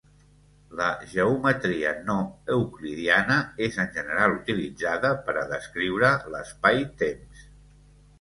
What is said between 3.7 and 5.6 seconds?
en general utilitzada per a